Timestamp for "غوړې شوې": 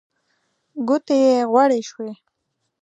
1.51-2.11